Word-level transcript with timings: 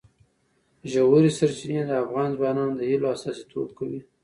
ژورې 0.91 1.31
سرچینې 1.37 1.83
د 1.87 1.91
افغان 2.03 2.29
ځوانانو 2.37 2.73
د 2.77 2.81
هیلو 2.89 3.07
استازیتوب 3.13 3.69
کوي. 3.77 4.01